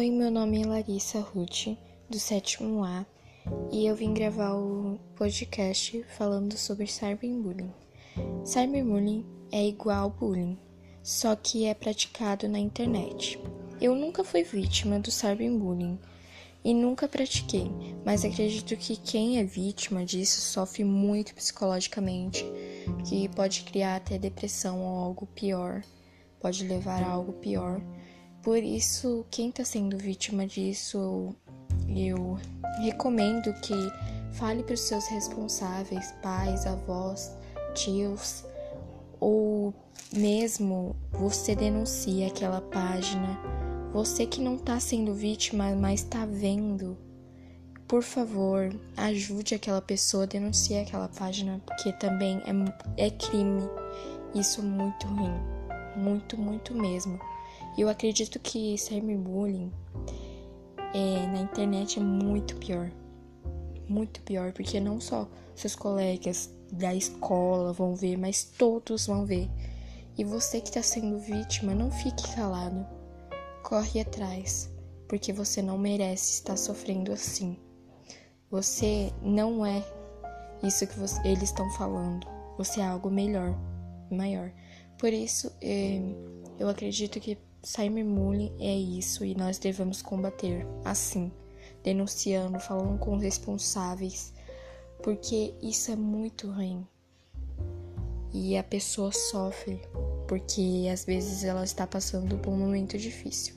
Oi, 0.00 0.10
meu 0.10 0.30
nome 0.30 0.62
é 0.62 0.66
Larissa 0.66 1.20
Ruth, 1.20 1.76
do 2.08 2.18
sétimo 2.18 2.82
A, 2.82 3.04
e 3.70 3.84
eu 3.84 3.94
vim 3.94 4.14
gravar 4.14 4.54
o 4.54 4.98
podcast 5.14 6.02
falando 6.16 6.56
sobre 6.56 6.86
cyberbullying. 6.86 7.70
Cyberbullying 8.42 9.26
é 9.52 9.62
igual 9.68 10.08
bullying, 10.08 10.58
só 11.02 11.36
que 11.36 11.66
é 11.66 11.74
praticado 11.74 12.48
na 12.48 12.58
internet. 12.58 13.38
Eu 13.78 13.94
nunca 13.94 14.24
fui 14.24 14.42
vítima 14.42 14.98
do 14.98 15.10
cyberbullying 15.10 15.98
e 16.64 16.72
nunca 16.72 17.06
pratiquei, 17.06 17.70
mas 18.02 18.24
acredito 18.24 18.74
que 18.78 18.96
quem 18.96 19.38
é 19.38 19.44
vítima 19.44 20.02
disso 20.02 20.40
sofre 20.40 20.82
muito 20.82 21.34
psicologicamente, 21.34 22.42
que 23.06 23.28
pode 23.28 23.64
criar 23.64 23.96
até 23.96 24.16
depressão 24.16 24.80
ou 24.80 24.98
algo 24.98 25.26
pior, 25.26 25.82
pode 26.40 26.66
levar 26.66 27.02
a 27.02 27.10
algo 27.10 27.34
pior. 27.34 27.82
Por 28.42 28.58
isso, 28.58 29.24
quem 29.30 29.50
está 29.50 29.64
sendo 29.64 29.98
vítima 29.98 30.46
disso, 30.46 31.34
eu 31.88 32.38
recomendo 32.82 33.52
que 33.60 33.74
fale 34.32 34.62
para 34.62 34.74
os 34.74 34.80
seus 34.80 35.06
responsáveis, 35.08 36.12
pais, 36.22 36.66
avós, 36.66 37.36
tios, 37.74 38.44
ou 39.20 39.74
mesmo 40.12 40.96
você 41.12 41.54
denuncie 41.54 42.24
aquela 42.24 42.62
página. 42.62 43.38
Você 43.92 44.24
que 44.24 44.40
não 44.40 44.54
está 44.54 44.80
sendo 44.80 45.12
vítima, 45.12 45.74
mas 45.74 46.00
está 46.00 46.24
vendo, 46.24 46.96
por 47.86 48.02
favor, 48.02 48.72
ajude 48.96 49.54
aquela 49.54 49.82
pessoa, 49.82 50.26
denuncie 50.26 50.78
aquela 50.78 51.08
página, 51.08 51.60
porque 51.66 51.92
também 51.94 52.40
é, 52.46 53.06
é 53.06 53.10
crime. 53.10 53.68
Isso 54.32 54.60
é 54.60 54.64
muito 54.64 55.06
ruim, 55.08 55.34
muito, 55.96 56.38
muito 56.38 56.72
mesmo. 56.72 57.18
E 57.76 57.80
eu 57.80 57.88
acredito 57.88 58.38
que 58.38 58.76
cyberbullying 58.76 59.72
é, 60.94 61.26
na 61.26 61.40
internet 61.40 61.98
é 61.98 62.02
muito 62.02 62.56
pior. 62.56 62.90
Muito 63.88 64.20
pior, 64.22 64.52
porque 64.52 64.80
não 64.80 65.00
só 65.00 65.28
seus 65.54 65.74
colegas 65.74 66.50
da 66.72 66.94
escola 66.94 67.72
vão 67.72 67.94
ver, 67.94 68.16
mas 68.16 68.44
todos 68.44 69.06
vão 69.06 69.24
ver. 69.24 69.48
E 70.16 70.24
você 70.24 70.60
que 70.60 70.68
está 70.68 70.82
sendo 70.82 71.18
vítima, 71.18 71.74
não 71.74 71.90
fique 71.90 72.34
calado. 72.34 72.86
Corre 73.62 74.00
atrás, 74.00 74.70
porque 75.08 75.32
você 75.32 75.62
não 75.62 75.78
merece 75.78 76.32
estar 76.34 76.56
sofrendo 76.56 77.12
assim. 77.12 77.56
Você 78.50 79.12
não 79.22 79.64
é 79.64 79.84
isso 80.62 80.86
que 80.86 80.98
você, 80.98 81.20
eles 81.26 81.44
estão 81.44 81.70
falando. 81.70 82.26
Você 82.58 82.80
é 82.80 82.84
algo 82.84 83.10
melhor, 83.10 83.56
maior. 84.10 84.52
Por 84.98 85.12
isso, 85.12 85.50
é, 85.62 86.00
eu 86.58 86.68
acredito 86.68 87.18
que 87.20 87.38
cyberbullying 87.62 88.52
é 88.58 88.74
isso 88.74 89.24
e 89.24 89.34
nós 89.34 89.58
devemos 89.58 90.02
combater 90.02 90.66
assim, 90.84 91.30
denunciando, 91.82 92.58
falando 92.58 92.98
com 92.98 93.16
os 93.16 93.22
responsáveis, 93.22 94.32
porque 95.02 95.54
isso 95.62 95.90
é 95.90 95.96
muito 95.96 96.50
ruim. 96.50 96.86
E 98.32 98.56
a 98.56 98.62
pessoa 98.62 99.10
sofre 99.12 99.80
porque 100.28 100.88
às 100.92 101.04
vezes 101.04 101.42
ela 101.42 101.64
está 101.64 101.86
passando 101.86 102.38
por 102.38 102.50
um 102.50 102.56
momento 102.56 102.96
difícil. 102.96 103.54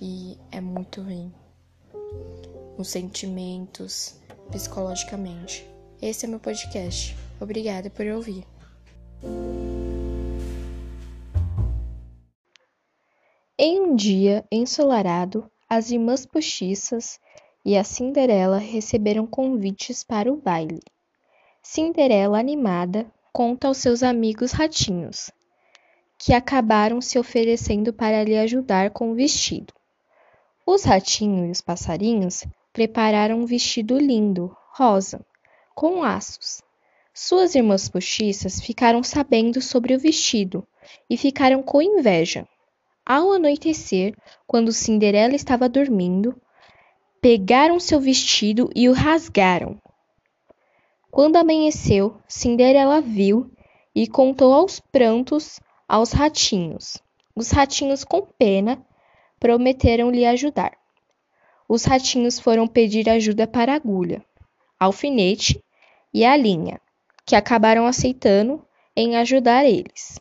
E 0.00 0.36
é 0.50 0.60
muito 0.60 1.00
ruim. 1.00 1.32
Os 2.76 2.88
sentimentos, 2.88 4.16
psicologicamente. 4.50 5.66
Esse 6.02 6.26
é 6.26 6.28
meu 6.28 6.40
podcast. 6.40 7.16
Obrigada 7.40 7.88
por 7.88 8.06
ouvir. 8.06 8.44
Em 13.68 13.80
um 13.80 13.96
dia 13.96 14.44
ensolarado, 14.48 15.50
as 15.68 15.90
irmãs 15.90 16.24
postiças 16.24 17.18
e 17.64 17.76
a 17.76 17.82
Cinderela 17.82 18.58
receberam 18.58 19.26
convites 19.26 20.04
para 20.04 20.32
o 20.32 20.36
baile. 20.36 20.80
Cinderela, 21.60 22.38
animada, 22.38 23.12
conta 23.32 23.66
aos 23.66 23.78
seus 23.78 24.04
amigos 24.04 24.52
ratinhos, 24.52 25.32
que 26.16 26.32
acabaram 26.32 27.00
se 27.00 27.18
oferecendo 27.18 27.92
para 27.92 28.22
lhe 28.22 28.38
ajudar 28.38 28.90
com 28.90 29.10
o 29.10 29.16
vestido. 29.16 29.74
Os 30.64 30.84
ratinhos 30.84 31.48
e 31.48 31.50
os 31.50 31.60
passarinhos 31.60 32.46
prepararam 32.72 33.40
um 33.40 33.46
vestido 33.46 33.98
lindo, 33.98 34.56
rosa, 34.74 35.26
com 35.74 36.02
laços. 36.02 36.62
Suas 37.12 37.56
irmãs 37.56 37.88
postiças 37.88 38.60
ficaram 38.60 39.02
sabendo 39.02 39.60
sobre 39.60 39.92
o 39.92 39.98
vestido 39.98 40.64
e 41.10 41.16
ficaram 41.16 41.64
com 41.64 41.82
inveja. 41.82 42.46
Ao 43.08 43.30
anoitecer, 43.30 44.16
quando 44.48 44.72
Cinderela 44.72 45.36
estava 45.36 45.68
dormindo, 45.68 46.34
pegaram 47.20 47.78
seu 47.78 48.00
vestido 48.00 48.68
e 48.74 48.88
o 48.88 48.92
rasgaram. 48.92 49.80
Quando 51.08 51.36
amanheceu, 51.36 52.20
Cinderela 52.26 53.00
viu 53.00 53.48
e 53.94 54.08
contou 54.08 54.52
aos 54.52 54.80
prantos 54.80 55.60
aos 55.88 56.10
ratinhos. 56.10 56.98
Os 57.36 57.52
ratinhos, 57.52 58.02
com 58.02 58.22
pena, 58.22 58.84
prometeram 59.38 60.10
lhe 60.10 60.26
ajudar. 60.26 60.76
Os 61.68 61.84
ratinhos 61.84 62.40
foram 62.40 62.66
pedir 62.66 63.08
ajuda 63.08 63.46
para 63.46 63.72
a 63.72 63.76
agulha, 63.76 64.20
alfinete 64.80 65.62
e 66.12 66.24
a 66.24 66.36
linha, 66.36 66.80
que 67.24 67.36
acabaram 67.36 67.86
aceitando 67.86 68.66
em 68.96 69.16
ajudar 69.16 69.64
eles. 69.64 70.18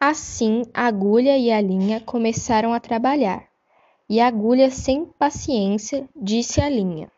Assim, 0.00 0.62
a 0.72 0.86
agulha 0.86 1.36
e 1.36 1.50
a 1.50 1.60
linha 1.60 2.00
começaram 2.00 2.72
a 2.72 2.78
trabalhar, 2.78 3.48
e 4.08 4.20
a 4.20 4.28
agulha, 4.28 4.70
sem 4.70 5.04
paciência, 5.04 6.08
disse 6.14 6.60
à 6.60 6.68
linha: 6.68 7.10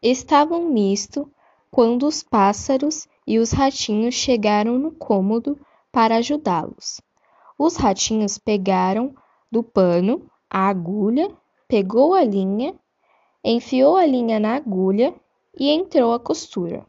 Estavam 0.00 0.70
nisto 0.70 1.28
quando 1.72 2.06
os 2.06 2.22
pássaros 2.22 3.08
e 3.26 3.40
os 3.40 3.50
ratinhos 3.50 4.14
chegaram 4.14 4.78
no 4.78 4.92
cômodo 4.92 5.58
para 5.90 6.18
ajudá-los. 6.18 7.00
Os 7.58 7.74
ratinhos 7.76 8.38
pegaram 8.38 9.12
do 9.50 9.60
pano 9.60 10.30
a 10.48 10.68
agulha, 10.68 11.28
pegou 11.66 12.14
a 12.14 12.22
linha, 12.22 12.78
enfiou 13.42 13.96
a 13.96 14.06
linha 14.06 14.38
na 14.38 14.54
agulha 14.54 15.12
e 15.58 15.68
entrou 15.68 16.14
a 16.14 16.20
costura. 16.20 16.86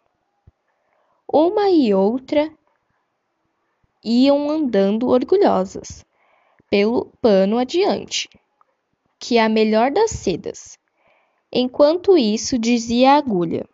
Uma 1.32 1.70
e 1.70 1.94
outra 1.94 2.52
iam 4.04 4.50
andando 4.50 5.10
orgulhosas 5.10 6.04
pelo 6.72 7.14
pano 7.22 7.60
adiante, 7.60 8.28
que 9.20 9.38
é 9.38 9.44
a 9.44 9.48
melhor 9.48 9.92
das 9.92 10.10
sedas. 10.10 10.80
Enquanto 11.54 12.18
isso, 12.18 12.58
dizia 12.58 13.12
a 13.12 13.18
agulha: 13.18 13.70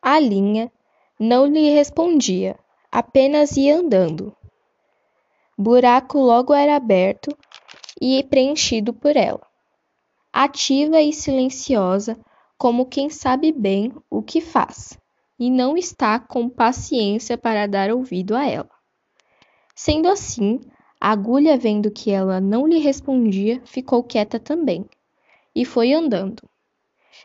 A 0.00 0.18
linha 0.18 0.72
não 1.18 1.44
lhe 1.44 1.68
respondia, 1.74 2.58
apenas 2.90 3.54
ia 3.54 3.76
andando. 3.76 4.34
Buraco 5.58 6.18
logo 6.18 6.54
era 6.54 6.74
aberto 6.74 7.36
e 8.00 8.24
preenchido 8.24 8.94
por 8.94 9.14
ela. 9.14 9.46
Ativa 10.32 11.02
e 11.02 11.12
silenciosa, 11.12 12.18
como 12.60 12.84
quem 12.84 13.08
sabe 13.08 13.52
bem 13.52 13.90
o 14.10 14.22
que 14.22 14.38
faz 14.38 14.98
e 15.38 15.50
não 15.50 15.78
está 15.78 16.20
com 16.20 16.46
paciência 16.46 17.38
para 17.38 17.66
dar 17.66 17.90
ouvido 17.90 18.36
a 18.36 18.44
ela. 18.44 18.68
Sendo 19.74 20.06
assim, 20.10 20.60
a 21.00 21.10
agulha, 21.10 21.56
vendo 21.56 21.90
que 21.90 22.10
ela 22.10 22.38
não 22.38 22.66
lhe 22.66 22.76
respondia, 22.76 23.62
ficou 23.64 24.04
quieta 24.04 24.38
também 24.38 24.84
e 25.54 25.64
foi 25.64 25.94
andando. 25.94 26.42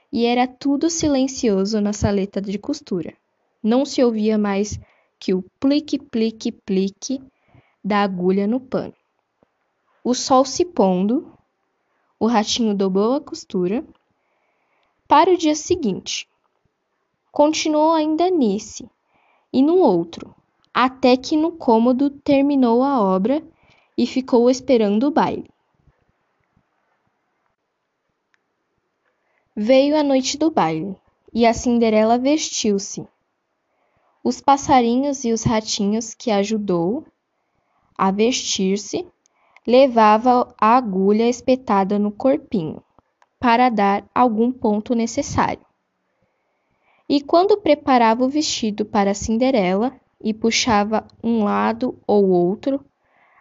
E 0.09 0.25
era 0.25 0.47
tudo 0.47 0.89
silencioso 0.89 1.81
na 1.81 1.91
saleta 1.91 2.39
de 2.39 2.57
costura. 2.57 3.13
Não 3.61 3.83
se 3.83 4.01
ouvia 4.01 4.37
mais 4.37 4.79
que 5.19 5.33
o 5.33 5.43
plique, 5.59 5.99
plique, 5.99 6.49
plique 6.49 7.21
da 7.83 8.03
agulha 8.03 8.47
no 8.47 8.61
pano. 8.61 8.95
O 10.01 10.13
sol 10.13 10.45
se 10.45 10.63
pondo, 10.63 11.29
o 12.17 12.25
ratinho 12.25 12.73
dobrou 12.73 13.15
a 13.15 13.19
costura 13.19 13.85
para 15.07 15.31
o 15.31 15.37
dia 15.37 15.55
seguinte. 15.55 16.27
Continuou 17.31 17.93
ainda 17.93 18.29
nesse 18.29 18.89
e 19.51 19.61
no 19.61 19.77
outro, 19.77 20.33
até 20.73 21.15
que 21.15 21.37
no 21.37 21.51
cômodo 21.51 22.09
terminou 22.09 22.83
a 22.83 22.99
obra 22.99 23.43
e 23.97 24.07
ficou 24.07 24.49
esperando 24.49 25.07
o 25.07 25.11
baile. 25.11 25.49
Veio 29.55 29.97
a 29.97 30.03
noite 30.03 30.37
do 30.37 30.51
baile 30.51 30.97
e 31.33 31.45
a 31.45 31.53
Cinderela 31.53 32.17
vestiu-se. 32.17 33.07
Os 34.23 34.41
passarinhos 34.41 35.23
e 35.23 35.31
os 35.31 35.43
ratinhos 35.43 36.13
que 36.13 36.31
ajudou 36.31 37.05
a 37.97 38.11
vestir-se 38.11 39.07
levava 39.65 40.53
a 40.59 40.75
agulha 40.75 41.29
espetada 41.29 41.97
no 41.99 42.11
corpinho 42.11 42.84
para 43.39 43.69
dar 43.69 44.05
algum 44.13 44.51
ponto 44.51 44.95
necessário. 44.95 45.65
E 47.07 47.21
quando 47.21 47.61
preparava 47.61 48.23
o 48.23 48.29
vestido 48.29 48.83
para 48.83 49.13
Cinderela 49.13 49.93
e 50.19 50.33
puxava 50.33 51.05
um 51.23 51.43
lado 51.43 51.99
ou 52.07 52.29
outro, 52.29 52.83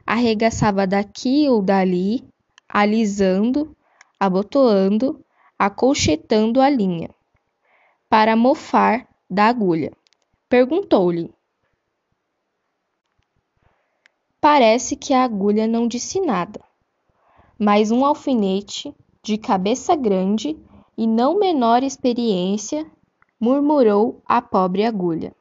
arregaçava 0.06 0.86
daqui 0.86 1.48
ou 1.48 1.62
dali, 1.62 2.22
alisando, 2.68 3.74
abotoando, 4.20 5.24
acolchetando 5.58 6.60
a 6.60 6.68
linha, 6.68 7.08
para 8.08 8.36
mofar 8.36 9.08
da 9.30 9.46
agulha. 9.46 9.92
Perguntou-lhe: 10.48 11.32
Parece 14.40 14.94
que 14.94 15.14
a 15.14 15.24
agulha 15.24 15.66
não 15.66 15.88
disse 15.88 16.20
nada, 16.20 16.60
mas 17.58 17.90
um 17.90 18.04
alfinete, 18.04 18.94
de 19.24 19.38
cabeça 19.38 19.96
grande 19.96 20.54
e 20.98 21.06
não 21.06 21.38
menor 21.38 21.82
experiência, 21.82 22.86
murmurou 23.40 24.22
a 24.26 24.42
pobre 24.42 24.84
agulha. 24.84 25.34